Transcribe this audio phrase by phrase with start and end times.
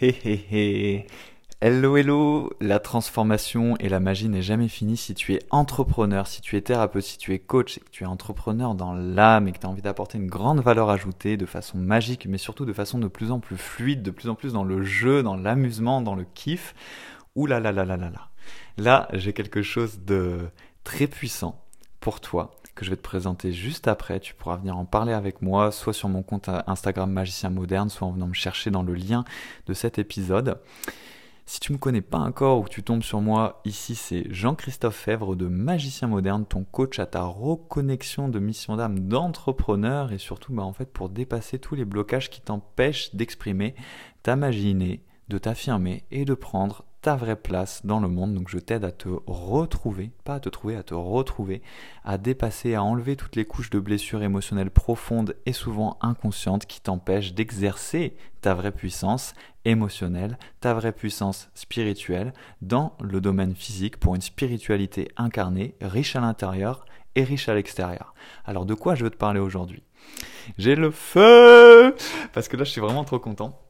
[0.00, 2.52] Hello hello.
[2.60, 6.60] La transformation et la magie n'est jamais finie si tu es entrepreneur, si tu es
[6.60, 9.66] thérapeute, si tu es coach, et que tu es entrepreneur dans l'âme et que tu
[9.66, 13.08] as envie d'apporter une grande valeur ajoutée de façon magique, mais surtout de façon de
[13.08, 16.26] plus en plus fluide, de plus en plus dans le jeu, dans l'amusement, dans le
[16.32, 16.76] kiff.
[17.34, 18.28] Ouh là là là là là là.
[18.76, 20.48] Là, j'ai quelque chose de
[20.84, 21.60] très puissant
[21.98, 24.20] pour toi que je vais te présenter juste après.
[24.20, 28.06] Tu pourras venir en parler avec moi, soit sur mon compte Instagram Magicien Moderne, soit
[28.06, 29.24] en venant me chercher dans le lien
[29.66, 30.60] de cet épisode.
[31.44, 34.32] Si tu ne me connais pas encore ou que tu tombes sur moi, ici c'est
[34.32, 40.18] Jean-Christophe Fèvre de Magicien Moderne, ton coach à ta reconnexion de mission d'âme d'entrepreneur et
[40.18, 43.74] surtout bah, en fait pour dépasser tous les blocages qui t'empêchent d'exprimer
[44.22, 48.34] ta de t'affirmer et de prendre ta vraie place dans le monde.
[48.34, 51.62] Donc je t'aide à te retrouver, pas à te trouver, à te retrouver,
[52.04, 56.80] à dépasser, à enlever toutes les couches de blessures émotionnelles profondes et souvent inconscientes qui
[56.80, 59.34] t'empêchent d'exercer ta vraie puissance
[59.64, 66.20] émotionnelle, ta vraie puissance spirituelle dans le domaine physique pour une spiritualité incarnée, riche à
[66.20, 68.14] l'intérieur et riche à l'extérieur.
[68.44, 69.82] Alors de quoi je veux te parler aujourd'hui?
[70.56, 71.94] J'ai le feu
[72.32, 73.60] Parce que là je suis vraiment trop content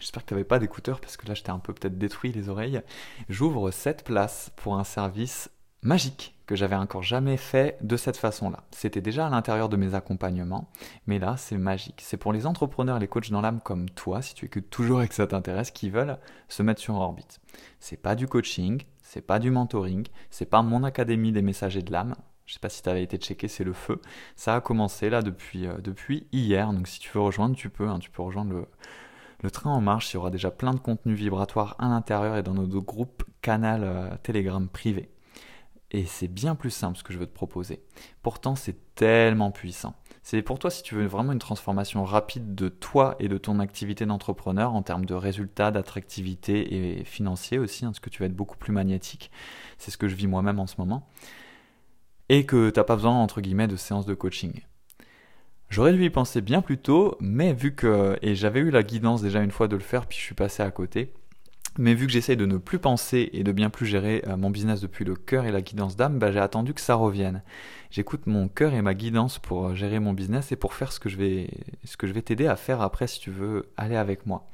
[0.00, 2.32] J'espère que tu n'avais pas d'écouteurs parce que là, je t'ai un peu peut-être détruit
[2.32, 2.80] les oreilles.
[3.28, 5.50] J'ouvre cette place pour un service
[5.82, 8.64] magique que j'avais encore jamais fait de cette façon-là.
[8.70, 10.70] C'était déjà à l'intérieur de mes accompagnements,
[11.06, 12.00] mais là, c'est magique.
[12.02, 15.08] C'est pour les entrepreneurs, les coachs dans l'âme comme toi, si tu écoutes toujours et
[15.08, 17.38] que ça t'intéresse, qui veulent se mettre sur orbite.
[17.80, 21.92] C'est pas du coaching, c'est pas du mentoring, c'est pas mon académie des messagers de
[21.92, 22.14] l'âme.
[22.46, 24.00] Je sais pas si tu avais été checké, c'est le feu.
[24.34, 26.72] Ça a commencé là depuis, euh, depuis hier.
[26.72, 27.86] Donc si tu veux rejoindre, tu peux.
[27.86, 27.98] Hein.
[27.98, 28.66] tu peux rejoindre le,
[29.42, 32.42] le train en marche, il y aura déjà plein de contenus vibratoires à l'intérieur et
[32.42, 35.10] dans nos deux groupes canal euh, Telegram privé.
[35.90, 37.82] Et c'est bien plus simple ce que je veux te proposer.
[38.22, 39.94] Pourtant, c'est tellement puissant.
[40.22, 43.58] C'est pour toi si tu veux vraiment une transformation rapide de toi et de ton
[43.58, 48.26] activité d'entrepreneur en termes de résultats, d'attractivité et financier aussi, parce hein, que tu vas
[48.26, 49.30] être beaucoup plus magnétique.
[49.78, 51.08] C'est ce que je vis moi-même en ce moment.
[52.28, 54.60] Et que tu n'as pas besoin, entre guillemets, de séances de coaching.
[55.70, 59.22] J'aurais dû y penser bien plus tôt, mais vu que, et j'avais eu la guidance
[59.22, 61.12] déjà une fois de le faire, puis je suis passé à côté,
[61.78, 64.50] mais vu que j'essaye de ne plus penser et de bien plus gérer euh, mon
[64.50, 67.42] business depuis le cœur et la guidance d'âme, bah, j'ai attendu que ça revienne.
[67.90, 70.98] J'écoute mon cœur et ma guidance pour euh, gérer mon business et pour faire ce
[70.98, 71.50] que je vais,
[71.84, 74.46] ce que je vais t'aider à faire après si tu veux aller avec moi.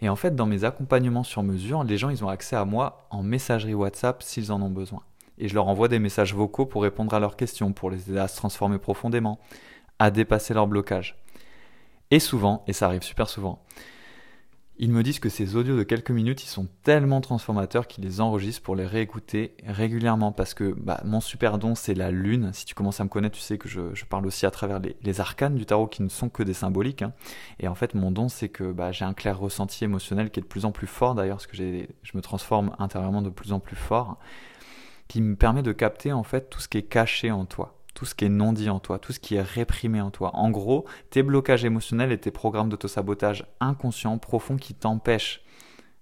[0.00, 3.06] Et en fait, dans mes accompagnements sur mesure, les gens, ils ont accès à moi
[3.10, 5.02] en messagerie WhatsApp s'ils en ont besoin.
[5.38, 8.18] Et je leur envoie des messages vocaux pour répondre à leurs questions, pour les aider
[8.18, 9.38] à se transformer profondément
[10.00, 11.16] à dépasser leur blocage.
[12.10, 13.62] Et souvent, et ça arrive super souvent,
[14.82, 18.22] ils me disent que ces audios de quelques minutes, ils sont tellement transformateurs qu'ils les
[18.22, 20.32] enregistrent pour les réécouter régulièrement.
[20.32, 22.50] Parce que bah, mon super don, c'est la lune.
[22.54, 25.20] Si tu commences à me connaître, tu sais que je, parle aussi à travers les,
[25.20, 27.02] arcanes du tarot qui ne sont que des symboliques.
[27.02, 27.12] Hein.
[27.58, 30.42] Et en fait, mon don, c'est que bah, j'ai un clair ressenti émotionnel qui est
[30.42, 33.60] de plus en plus fort d'ailleurs, parce que je me transforme intérieurement de plus en
[33.60, 34.16] plus fort,
[35.08, 38.04] qui me permet de capter en fait tout ce qui est caché en toi tout
[38.04, 40.30] ce qui est non dit en toi, tout ce qui est réprimé en toi.
[40.34, 45.42] En gros, tes blocages émotionnels et tes programmes d'autosabotage inconscients, profonds qui t'empêchent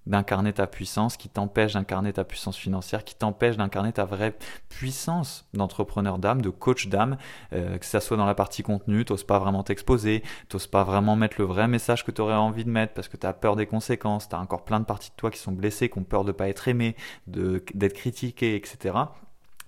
[0.09, 4.35] d'incarner ta puissance, qui t'empêchent d'incarner ta puissance financière, qui t'empêchent d'incarner ta vraie
[4.71, 7.19] puissance d'entrepreneur d'âme, de coach d'âme,
[7.53, 11.15] euh, que ça soit dans la partie contenu, t'oses pas vraiment t'exposer, t'oses pas vraiment
[11.15, 13.55] mettre le vrai message que tu aurais envie de mettre parce que tu as peur
[13.55, 16.05] des conséquences, tu as encore plein de parties de toi qui sont blessées, qui ont
[16.05, 18.95] peur de pas être aimées, d'être critiquées, etc.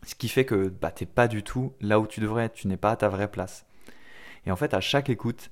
[0.05, 2.55] Ce qui fait que bah, tu n'es pas du tout là où tu devrais être,
[2.55, 3.66] tu n'es pas à ta vraie place.
[4.47, 5.50] Et en fait, à chaque écoute,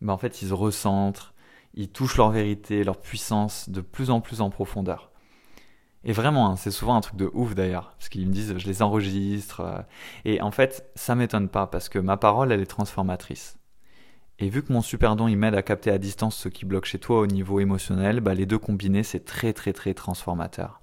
[0.00, 1.34] bah, en fait, ils se recentrent,
[1.74, 5.10] ils touchent leur vérité, leur puissance de plus en plus en profondeur.
[6.04, 8.66] Et vraiment, hein, c'est souvent un truc de ouf d'ailleurs, parce qu'ils me disent, je
[8.66, 9.60] les enregistre.
[9.60, 9.78] Euh,
[10.24, 13.58] et en fait, ça m'étonne pas, parce que ma parole, elle est transformatrice.
[14.38, 16.84] Et vu que mon super don, il m'aide à capter à distance ce qui bloque
[16.84, 20.80] chez toi au niveau émotionnel, bah, les deux combinés, c'est très très très transformateur.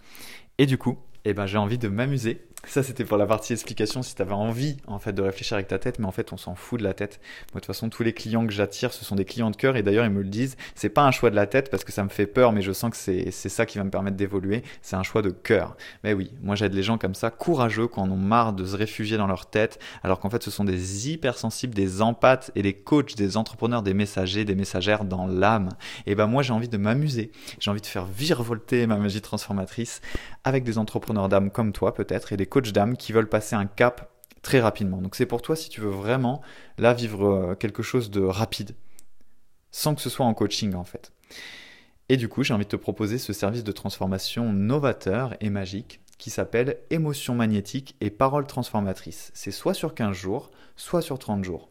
[0.57, 4.01] Et du coup, eh ben, j'ai envie de m'amuser ça, c'était pour la partie explication,
[4.01, 6.37] si tu avais envie en fait de réfléchir avec ta tête, mais en fait, on
[6.37, 7.19] s'en fout de la tête.
[7.53, 9.75] Moi, de toute façon, tous les clients que j'attire, ce sont des clients de cœur,
[9.75, 11.91] et d'ailleurs, ils me le disent, c'est pas un choix de la tête parce que
[11.91, 14.63] ça me fait peur, mais je sens que c'est ça qui va me permettre d'évoluer,
[14.81, 15.75] c'est un choix de cœur.
[16.03, 18.75] Mais oui, moi, j'aide les gens comme ça, courageux, quand on ont marre de se
[18.75, 22.73] réfugier dans leur tête, alors qu'en fait, ce sont des hypersensibles, des empathes et des
[22.73, 25.69] coachs, des entrepreneurs, des messagers, des messagères dans l'âme.
[26.05, 30.01] Et ben, moi, j'ai envie de m'amuser, j'ai envie de faire virevolter ma magie transformatrice
[30.43, 33.65] avec des entrepreneurs d'âme comme toi, peut-être, et des coach d'âme qui veulent passer un
[33.65, 34.09] cap
[34.41, 35.01] très rapidement.
[35.01, 36.41] Donc c'est pour toi si tu veux vraiment
[36.77, 38.75] là vivre euh, quelque chose de rapide,
[39.71, 41.11] sans que ce soit en coaching en fait.
[42.07, 45.99] Et du coup, j'ai envie de te proposer ce service de transformation novateur et magique
[46.17, 49.31] qui s'appelle Émotion magnétique et Parole transformatrice.
[49.33, 51.67] C'est soit sur 15 jours, soit sur 30 jours.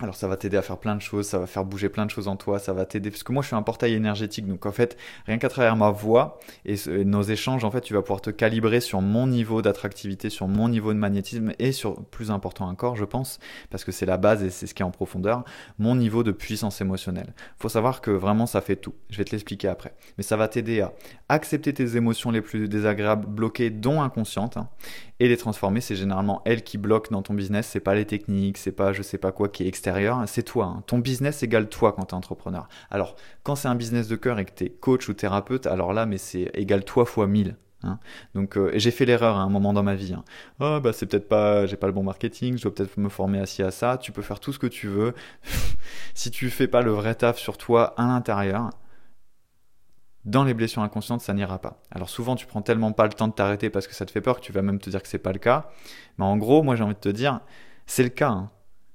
[0.00, 2.10] Alors ça va t'aider à faire plein de choses, ça va faire bouger plein de
[2.10, 4.64] choses en toi, ça va t'aider parce que moi je suis un portail énergétique donc
[4.64, 4.96] en fait
[5.26, 8.80] rien qu'à travers ma voix et, nos échanges en fait tu vas pouvoir te calibrer
[8.80, 13.04] sur mon niveau d'attractivité, sur mon niveau de magnétisme et sur plus important encore je
[13.04, 13.40] pense
[13.70, 15.44] parce que c'est la base et c'est ce qui est en profondeur,
[15.78, 17.34] mon niveau de puissance émotionnelle.
[17.58, 18.94] Faut savoir que vraiment ça fait tout.
[19.10, 19.94] Je vais te l'expliquer après.
[20.16, 20.92] Mais ça va t'aider à
[21.28, 24.68] accepter tes émotions les plus désagréables bloquées dont inconscientes hein,
[25.20, 28.58] et les transformer, c'est généralement elles qui bloquent dans ton business, c'est pas les techniques,
[28.58, 30.66] c'est pas je sais pas quoi qui est extérieur c'est toi.
[30.66, 30.82] Hein.
[30.86, 32.68] Ton business égale toi quand tu es entrepreneur.
[32.90, 35.92] Alors, quand c'est un business de cœur et que tu es coach ou thérapeute, alors
[35.92, 37.56] là, mais c'est égal toi fois 1000.
[37.84, 38.00] Hein.
[38.34, 40.12] Donc euh, j'ai fait l'erreur à un moment dans ma vie.
[40.12, 40.24] Hein.
[40.60, 43.38] Oh, bah c'est peut-être pas, j'ai pas le bon marketing, je dois peut-être me former
[43.38, 43.98] assis à ça.
[43.98, 45.14] Tu peux faire tout ce que tu veux.
[46.14, 48.70] si tu fais pas le vrai taf sur toi à l'intérieur,
[50.28, 51.80] dans les blessures inconscientes, ça n'ira pas.
[51.90, 54.20] Alors souvent, tu prends tellement pas le temps de t'arrêter parce que ça te fait
[54.20, 55.70] peur que tu vas même te dire que c'est pas le cas.
[56.18, 57.40] Mais en gros, moi j'ai envie de te dire,
[57.86, 58.50] c'est le cas.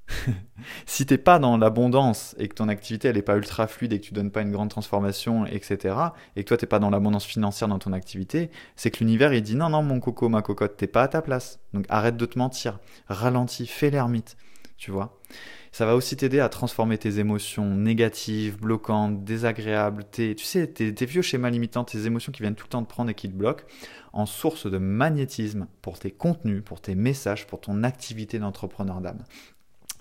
[0.86, 4.02] si t'es pas dans l'abondance et que ton activité elle est pas ultra fluide et
[4.02, 5.96] que tu donnes pas une grande transformation, etc.,
[6.36, 9.42] et que toi t'es pas dans l'abondance financière dans ton activité, c'est que l'univers il
[9.42, 11.60] dit non, non, mon coco, ma cocotte, t'es pas à ta place.
[11.74, 14.38] Donc arrête de te mentir, ralentis, fais l'ermite,
[14.78, 15.20] tu vois.
[15.72, 21.06] Ça va aussi t'aider à transformer tes émotions négatives, bloquantes, désagréables, tes, tu sais, tes,
[21.06, 23.36] vieux schémas limitants, tes émotions qui viennent tout le temps te prendre et qui te
[23.36, 23.66] bloquent,
[24.12, 29.24] en source de magnétisme pour tes contenus, pour tes messages, pour ton activité d'entrepreneur d'âme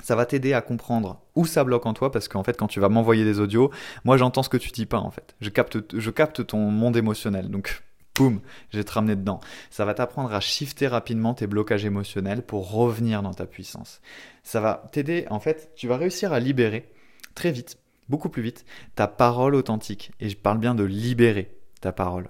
[0.02, 2.80] ça va t'aider à comprendre où ça bloque en toi parce qu'en fait quand tu
[2.80, 3.70] vas m'envoyer des audios,
[4.04, 5.34] moi j'entends ce que tu dis pas en fait.
[5.40, 7.48] Je capte je capte ton monde émotionnel.
[7.50, 7.82] Donc
[8.14, 9.40] boum, je vais te ramener dedans.
[9.70, 14.00] Ça va t'apprendre à shifter rapidement tes blocages émotionnels pour revenir dans ta puissance.
[14.42, 16.92] Ça va t'aider en fait, tu vas réussir à libérer
[17.34, 17.78] très vite,
[18.08, 18.64] beaucoup plus vite
[18.94, 22.28] ta parole authentique et je parle bien de libérer ta parole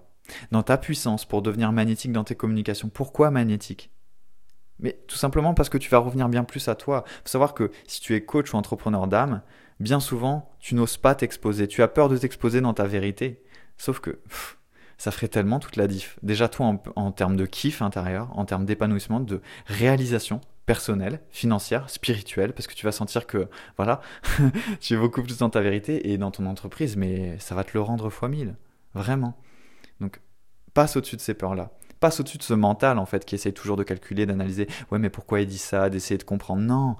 [0.50, 2.88] dans ta puissance pour devenir magnétique dans tes communications.
[2.88, 3.90] Pourquoi magnétique?
[4.78, 7.04] Mais tout simplement parce que tu vas revenir bien plus à toi.
[7.06, 9.42] Faut savoir que si tu es coach ou entrepreneur d'âme,
[9.80, 11.68] bien souvent, tu n'oses pas t'exposer.
[11.68, 13.42] Tu as peur de t'exposer dans ta vérité.
[13.76, 14.20] Sauf que
[15.02, 16.16] ça ferait tellement toute la diff.
[16.22, 22.52] Déjà, toi, en, termes de kiff intérieur, en termes d'épanouissement, de réalisation personnelle, financière, spirituelle,
[22.52, 24.00] parce que tu vas sentir que, voilà,
[24.80, 27.72] tu es beaucoup plus dans ta vérité et dans ton entreprise, mais ça va te
[27.74, 28.54] le rendre fois mille.
[28.94, 29.36] Vraiment.
[29.98, 30.20] Donc,
[30.72, 33.76] passe au-dessus de ces peurs-là passe au-dessus de ce mental en fait qui essaie toujours
[33.76, 34.66] de calculer, d'analyser.
[34.90, 36.60] Ouais, mais pourquoi il dit ça, d'essayer de comprendre.
[36.60, 36.96] Non,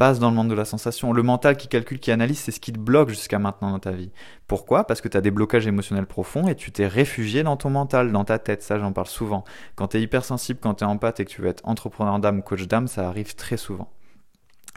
[0.00, 1.12] passe dans le monde de la sensation.
[1.12, 3.90] Le mental qui calcule, qui analyse, c'est ce qui te bloque jusqu'à maintenant dans ta
[3.90, 4.10] vie.
[4.46, 4.84] Pourquoi?
[4.84, 8.10] Parce que tu as des blocages émotionnels profonds et tu t'es réfugié dans ton mental,
[8.10, 8.62] dans ta tête.
[8.62, 9.44] Ça, j'en parle souvent.
[9.74, 12.42] Quand tu es hypersensible, quand tu es empathe et que tu veux être entrepreneur d'âme,
[12.42, 13.92] coach d'âme, ça arrive très souvent.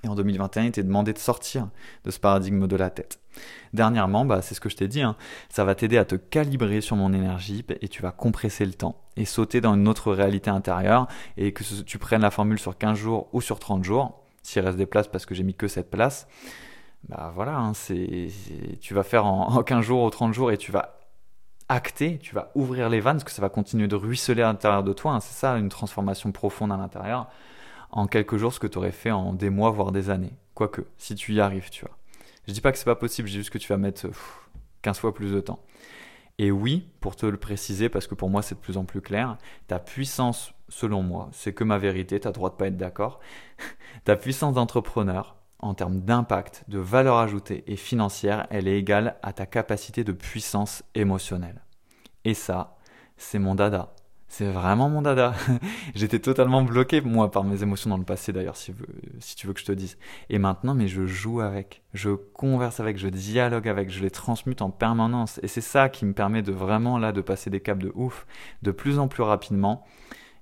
[0.04, 1.70] Et en 2021, il t'est demandé de sortir
[2.04, 3.22] de ce paradigme de la tête.
[3.72, 5.16] Dernièrement, bah, c'est ce que je t'ai dit, hein,
[5.48, 9.02] ça va t'aider à te calibrer sur mon énergie et tu vas compresser le temps
[9.16, 12.98] et sauter dans une autre réalité intérieure et que tu prennes la formule sur 15
[12.98, 15.90] jours ou sur 30 jours, s'il reste des places parce que j'ai mis que cette
[15.90, 16.28] place,
[17.10, 18.30] bah voilà, hein, c'est,
[18.80, 21.00] tu vas faire en, 15 jours ou 30 jours et tu vas
[21.70, 24.84] acter, tu vas ouvrir les vannes parce que ça va continuer de ruisseler à l'intérieur
[24.84, 27.28] de toi, hein, c'est ça une transformation profonde à l'intérieur
[27.92, 30.34] en quelques jours ce que tu aurais fait en des mois, voire des années.
[30.56, 31.96] Quoique, si tu y arrives, tu vois.
[32.48, 34.08] Je dis pas que c'est pas possible, je dis juste que tu vas mettre
[34.82, 35.60] 15 fois plus de temps.
[36.40, 39.02] Et oui, pour te le préciser, parce que pour moi c'est de plus en plus
[39.02, 39.38] clair,
[39.68, 43.20] ta puissance, selon moi, c'est que ma vérité, tu as droit de pas être d'accord,
[44.04, 49.32] ta puissance d'entrepreneur, en termes d'impact, de valeur ajoutée et financière, elle est égale à
[49.34, 51.62] ta capacité de puissance émotionnelle.
[52.26, 52.78] Et ça,
[53.18, 53.94] c'est mon dada.
[54.28, 55.36] C'est vraiment mon dada.
[55.96, 58.74] J'étais totalement bloqué, moi, par mes émotions dans le passé, d'ailleurs, si,
[59.36, 59.98] tu veux que je te dise.
[60.30, 64.64] Et maintenant, mais je joue avec, je converse avec, je dialogue avec, je les transmute
[64.64, 65.40] en permanence.
[65.44, 68.26] Et c'est ça qui me permet de vraiment, là, de passer des caps de ouf,
[68.64, 69.86] de plus en plus rapidement,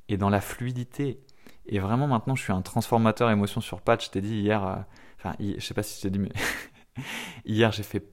[0.07, 1.19] et dans la fluidité.
[1.67, 4.07] Et vraiment, maintenant, je suis un transformateur émotion sur patch.
[4.07, 4.75] Je t'ai dit hier, euh,
[5.17, 6.31] enfin, je sais pas si je t'ai dit, mais
[7.45, 8.05] Hier, j'ai fait,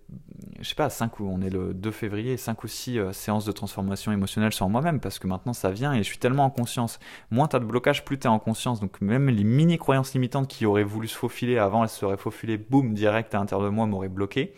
[0.61, 3.45] je sais pas, 5 ou on est le 2 février, 5 ou 6 euh, séances
[3.45, 6.51] de transformation émotionnelle sur moi-même parce que maintenant ça vient et je suis tellement en
[6.51, 6.99] conscience.
[7.31, 8.81] Moins tu as de blocage, plus tu es en conscience.
[8.81, 12.17] Donc même les mini croyances limitantes qui auraient voulu se faufiler avant, elles se seraient
[12.17, 14.55] faufilées, boum, direct à l'intérieur de moi, m'auraient bloqué.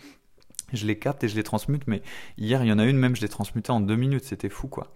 [0.72, 2.00] Je les capte et je les transmute, mais
[2.38, 4.68] hier, il y en a une même, je l'ai transmutée en deux minutes, c'était fou
[4.68, 4.92] quoi.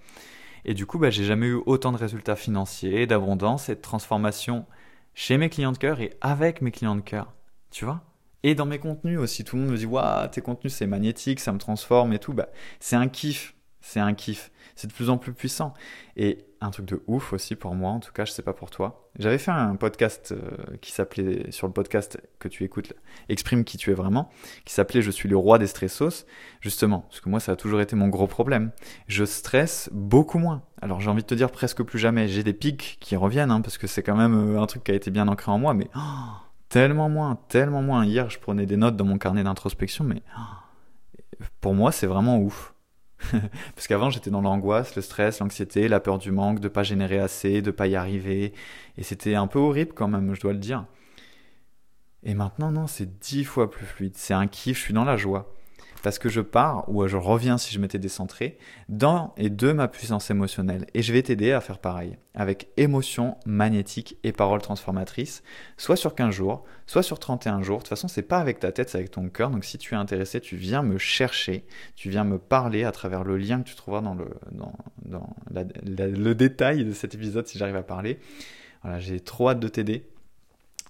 [0.64, 4.66] Et du coup, bah, j'ai jamais eu autant de résultats financiers, d'abondance et de transformation
[5.14, 7.34] chez mes clients de cœur et avec mes clients de cœur.
[7.70, 8.02] Tu vois
[8.46, 11.40] et dans mes contenus aussi, tout le monde me dit Waouh, tes contenus c'est magnétique,
[11.40, 12.34] ça me transforme et tout.
[12.34, 14.50] Bah, c'est un kiff, c'est un kiff.
[14.76, 15.72] C'est de plus en plus puissant.
[16.16, 18.70] Et un truc de ouf aussi pour moi, en tout cas, je sais pas pour
[18.70, 19.08] toi.
[19.18, 22.92] J'avais fait un podcast euh, qui s'appelait, sur le podcast que tu écoutes,
[23.28, 24.30] Exprime qui tu es vraiment,
[24.64, 26.26] qui s'appelait Je suis le roi des stressos,
[26.60, 28.72] justement, parce que moi ça a toujours été mon gros problème.
[29.06, 30.62] Je stresse beaucoup moins.
[30.82, 32.28] Alors j'ai envie de te dire presque plus jamais.
[32.28, 34.92] J'ai des pics qui reviennent, hein, parce que c'est quand même euh, un truc qui
[34.92, 35.88] a été bien ancré en moi, mais.
[35.96, 36.00] Oh,
[36.68, 38.04] tellement moins, tellement moins.
[38.04, 40.22] Hier, je prenais des notes dans mon carnet d'introspection, mais
[41.60, 42.73] pour moi, c'est vraiment ouf.
[43.74, 47.18] Parce qu'avant, j'étais dans l'angoisse, le stress, l'anxiété, la peur du manque, de pas générer
[47.18, 48.52] assez, de pas y arriver.
[48.98, 50.84] Et c'était un peu horrible quand même, je dois le dire.
[52.22, 54.16] Et maintenant, non, c'est dix fois plus fluide.
[54.16, 55.54] C'est un kiff, je suis dans la joie
[56.04, 58.58] parce que je pars, ou je reviens si je m'étais décentré,
[58.90, 60.84] dans et de ma puissance émotionnelle.
[60.92, 65.42] Et je vais t'aider à faire pareil, avec émotion magnétique et paroles transformatrices,
[65.78, 67.78] soit sur 15 jours, soit sur 31 jours.
[67.78, 69.48] De toute façon, c'est pas avec ta tête, c'est avec ton cœur.
[69.48, 71.64] Donc si tu es intéressé, tu viens me chercher,
[71.96, 74.74] tu viens me parler à travers le lien que tu trouveras dans le, dans,
[75.50, 78.20] le détail de cet épisode si j'arrive à parler.
[78.82, 80.06] Voilà, j'ai trop hâte de t'aider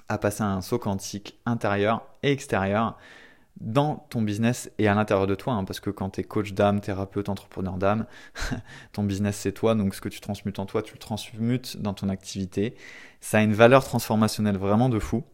[0.08, 2.98] à passer un saut quantique intérieur et extérieur
[3.60, 6.52] dans ton business et à l'intérieur de toi, hein, parce que quand tu es coach
[6.52, 8.06] d'âme, thérapeute, entrepreneur d'âme,
[8.92, 11.94] ton business c'est toi, donc ce que tu transmutes en toi, tu le transmutes dans
[11.94, 12.74] ton activité.
[13.20, 15.24] Ça a une valeur transformationnelle vraiment de fou.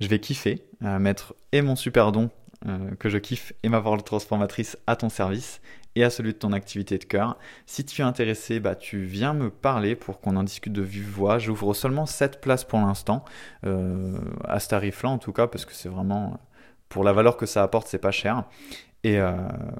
[0.00, 2.30] Je vais kiffer, euh, mettre et mon super don
[2.66, 5.60] euh, que je kiffe et ma valeur transformatrice à ton service
[5.96, 7.36] et à celui de ton activité de cœur.
[7.66, 11.08] Si tu es intéressé, bah, tu viens me parler pour qu'on en discute de vive
[11.08, 11.38] voix.
[11.38, 13.24] J'ouvre seulement 7 places pour l'instant,
[13.66, 16.38] euh, à ce tarif-là en tout cas, parce que c'est vraiment
[16.92, 18.44] pour la valeur que ça apporte, c'est pas cher.
[19.02, 19.32] Et euh,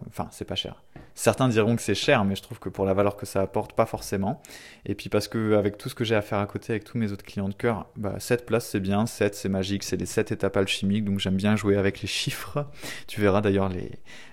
[0.08, 0.82] enfin, c'est pas cher.
[1.14, 3.74] Certains diront que c'est cher, mais je trouve que pour la valeur que ça apporte,
[3.74, 4.40] pas forcément.
[4.86, 6.96] Et puis parce que avec tout ce que j'ai à faire à côté, avec tous
[6.96, 10.06] mes autres clients de cœur, bah, 7 places c'est bien, 7 c'est magique, c'est les
[10.06, 12.66] 7 étapes alchimiques, donc j'aime bien jouer avec les chiffres.
[13.06, 13.70] Tu verras d'ailleurs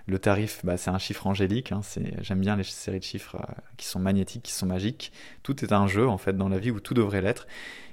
[0.07, 1.81] le tarif, bah, c'est un chiffre angélique, hein,
[2.21, 5.11] j'aime bien les séries de chiffres euh, qui sont magnétiques, qui sont magiques.
[5.43, 7.45] Tout est un jeu en fait dans la vie où tout devrait l'être.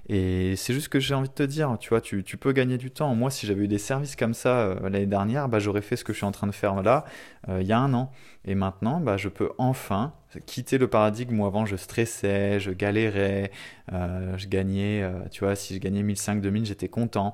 [0.09, 2.91] Et c'est juste que j'ai envie de te dire, tu vois, tu, peux gagner du
[2.93, 3.15] temps.
[3.15, 6.05] Moi, si j'avais eu des services comme ça euh, l'année dernière, bah, j'aurais fait ce
[6.05, 7.05] que je suis en train de faire là,
[7.49, 8.13] euh, il y a un an.
[8.45, 10.15] Et maintenant, bah, je peux enfin
[10.47, 13.51] quitter le paradigme où avant je stressais, je galérais,
[13.93, 17.33] euh, je gagnais, tu vois, si je gagnais 1005, 2000, j'étais content.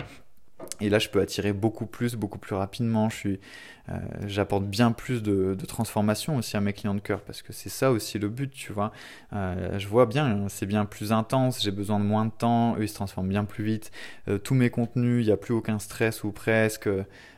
[0.83, 3.09] Et là, je peux attirer beaucoup plus, beaucoup plus rapidement.
[3.25, 7.69] Euh, j'apporte bien plus de, transformation aussi à mes clients de cœur parce que c'est
[7.69, 8.93] ça aussi le but, tu vois.
[9.33, 11.63] Euh, je vois bien, hein, c'est bien plus intense.
[11.63, 12.77] J'ai besoin de moins de temps.
[12.77, 13.93] Eux, ils se transforment bien plus vite.
[14.27, 16.89] Euh, tous mes contenus, il n'y a plus aucun stress ou presque.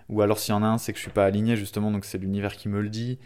[0.09, 2.07] Ou alors, s'il y en a un, c'est que je suis pas aligné justement, donc
[2.07, 3.19] c'est l'univers qui me le dit.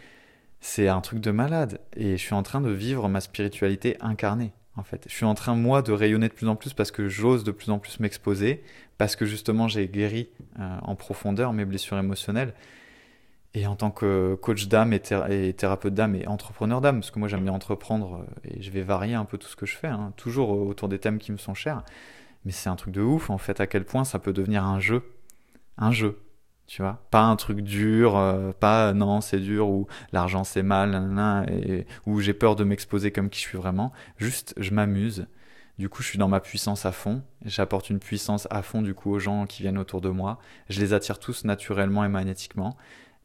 [0.59, 1.79] C'est un truc de malade.
[1.95, 5.05] Et je suis en train de vivre ma spiritualité incarnée en fait.
[5.07, 7.51] Je suis en train, moi, de rayonner de plus en plus parce que j'ose de
[7.51, 8.63] plus en plus m'exposer,
[8.97, 12.53] parce que justement, j'ai guéri euh, en profondeur mes blessures émotionnelles.
[13.55, 17.27] Et en tant que coach d'âme et, thérapeute d'âme et entrepreneur d'âme, parce que moi
[17.27, 19.87] j'aime bien entreprendre euh, et je vais varier un peu tout ce que je fais,
[19.87, 21.83] hein, toujours autour des thèmes qui me sont chers.
[22.45, 24.79] Mais c'est un truc de ouf en fait, à quel point ça peut devenir un
[24.79, 25.01] jeu.
[25.79, 26.19] Un jeu
[26.69, 27.01] tu vois.
[27.09, 32.21] Pas un truc dur euh, pas non c'est dur ou l'argent c'est mal et, ou
[32.21, 33.91] j'ai peur de m'exposer comme qui je suis vraiment.
[34.17, 35.25] Juste je m'amuse.
[35.79, 37.23] Du coup je suis dans ma puissance à fond.
[37.43, 40.37] J'apporte une puissance à fond du coup aux gens qui viennent autour de moi.
[40.69, 42.77] Je les attire tous naturellement et magnétiquement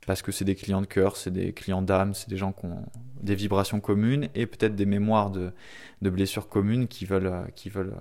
[0.07, 2.65] parce que c'est des clients de cœur c'est des clients d'âme c'est des gens qui
[2.65, 2.87] ont
[3.21, 5.53] des vibrations communes et peut-être des mémoires de,
[6.01, 7.97] de blessures communes qui veulent qui veulent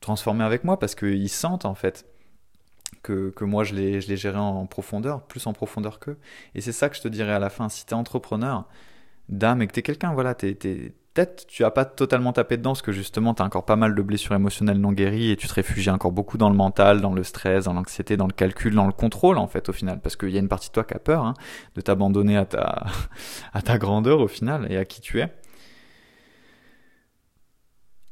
[0.00, 2.04] transformer avec moi parce qu'ils sentent en fait
[3.08, 6.18] que, moi je l'ai, je géré en profondeur, plus en profondeur qu'eux.
[6.54, 7.68] Et c'est ça que je te dirais à la fin.
[7.68, 8.66] Si tu es entrepreneur
[9.28, 12.70] d'âme et que tu es quelqu'un, voilà, t'es, peut-être tu as pas totalement tapé dedans
[12.70, 15.48] parce que justement tu as encore pas mal de blessures émotionnelles non guéries et tu
[15.48, 18.74] te réfugies encore beaucoup dans le mental, dans le stress, dans l'anxiété, dans le calcul,
[18.74, 20.00] dans le contrôle en fait au final.
[20.00, 21.34] Parce qu'il y a une partie de toi qui a peur hein,
[21.74, 22.86] de t'abandonner à ta,
[23.52, 25.32] à ta grandeur au final et à qui tu es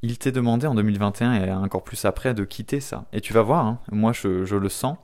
[0.06, 3.06] il t'est demandé en 2021 et encore plus après de quitter ça.
[3.12, 4.96] Et tu vas voir, hein, moi je, le sens,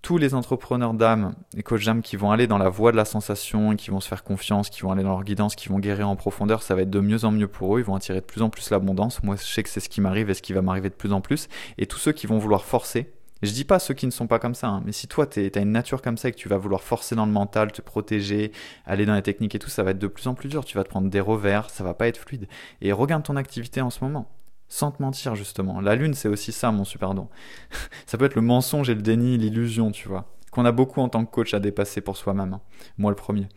[0.00, 3.04] tous les entrepreneurs d'âme et coachs d'âme qui vont aller dans la voie de la
[3.04, 6.08] sensation, qui vont se faire confiance, qui vont aller dans leur guidance, qui vont guérir
[6.08, 8.24] en profondeur, ça va être de mieux en mieux pour eux, ils vont attirer de
[8.24, 9.22] plus en plus l'abondance.
[9.22, 11.12] Moi je sais que c'est ce qui m'arrive et ce qui va m'arriver de plus
[11.12, 11.48] en plus.
[11.76, 13.12] Et tous ceux qui vont vouloir forcer,
[13.42, 15.50] je dis pas ceux qui ne sont pas comme ça, hein, mais si toi tu
[15.54, 17.82] as une nature comme ça et que tu vas vouloir forcer dans le mental, te
[17.82, 18.50] protéger,
[18.86, 20.64] aller dans les techniques et tout, ça va être de plus en plus dur.
[20.64, 22.48] Tu vas te prendre des revers, ça va pas être fluide.
[22.80, 24.28] Et regarde ton activité en ce moment
[24.68, 25.80] sans te mentir justement.
[25.80, 27.28] La lune, c'est aussi ça, mon super don.
[28.06, 31.08] ça peut être le mensonge et le déni, l'illusion, tu vois, qu'on a beaucoup en
[31.08, 32.54] tant que coach à dépasser pour soi-même.
[32.54, 32.60] Hein.
[32.98, 33.48] Moi le premier.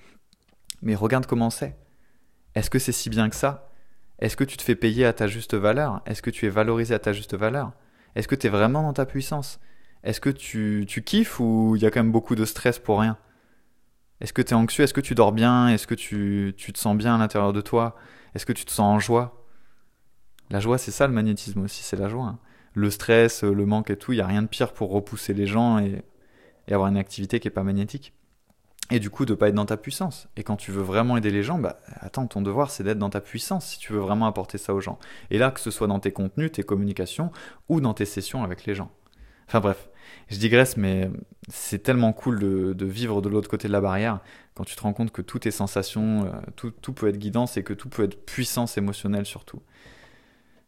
[0.81, 1.77] Mais regarde comment c'est.
[2.55, 3.69] Est-ce que c'est si bien que ça?
[4.19, 6.01] Est-ce que tu te fais payer à ta juste valeur?
[6.05, 7.71] Est-ce que tu es valorisé à ta juste valeur?
[8.15, 9.59] Est-ce que tu es vraiment dans ta puissance?
[10.03, 12.99] Est-ce que tu, tu kiffes ou il y a quand même beaucoup de stress pour
[12.99, 13.17] rien?
[14.19, 14.83] Est-ce que tu es anxieux?
[14.83, 15.69] Est-ce que tu dors bien?
[15.69, 17.95] Est-ce que tu, tu te sens bien à l'intérieur de toi?
[18.35, 19.40] Est-ce que tu te sens en joie?
[20.51, 22.25] La joie, c'est ça le magnétisme aussi, c'est la joie.
[22.25, 22.39] Hein.
[22.73, 25.47] Le stress, le manque et tout, il n'y a rien de pire pour repousser les
[25.47, 26.03] gens et,
[26.69, 28.13] avoir une activité qui n'est pas magnétique.
[28.91, 30.29] Et du coup, de pas être dans ta puissance.
[30.37, 33.09] Et quand tu veux vraiment aider les gens, bah attends, ton devoir, c'est d'être dans
[33.09, 34.99] ta puissance si tu veux vraiment apporter ça aux gens.
[35.31, 37.31] Et là, que ce soit dans tes contenus, tes communications
[37.67, 38.89] ou dans tes sessions avec les gens.
[39.47, 39.89] Enfin bref,
[40.29, 41.09] je digresse, mais
[41.49, 44.19] c'est tellement cool de, vivre de l'autre côté de la barrière
[44.53, 47.63] quand tu te rends compte que toutes tes sensations, euh, tout peut être guidance et
[47.63, 49.61] que tout peut être puissance émotionnelle surtout.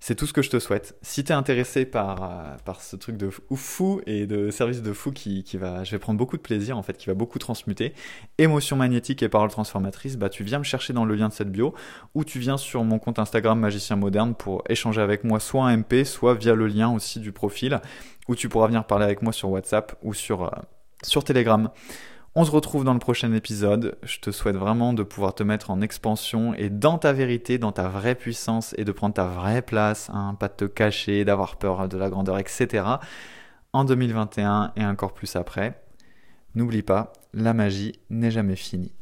[0.05, 0.97] C'est tout ce que je te souhaite.
[1.01, 5.13] Si tu es intéressé par, euh, ce truc de fou et de service de fou
[5.13, 7.93] qui, va, je vais prendre beaucoup de plaisir en fait, qui va beaucoup transmuter,
[8.37, 11.53] émotion magnétique et parole transformatrice, bah tu viens me chercher dans le lien de cette
[11.53, 11.73] bio
[12.15, 15.77] ou tu viens sur mon compte Instagram Magicien Moderne pour échanger avec moi soit en
[15.77, 17.79] MP, soit via le lien aussi du profil
[18.27, 20.49] où tu pourras venir parler avec moi sur WhatsApp ou sur, euh,
[21.01, 21.69] sur Telegram.
[22.35, 23.95] On se retrouve dans le prochain épisode.
[24.01, 27.71] Je te souhaite vraiment de pouvoir te mettre en expansion et dans ta vérité, dans
[27.71, 31.57] ta vraie puissance et de prendre ta vraie place, hein, pas de te cacher, d'avoir
[31.57, 32.85] peur de la grandeur, etc.
[33.71, 35.79] En 2021 et encore plus après.
[36.55, 38.95] N'oublie pas, la magie n'est jamais finie.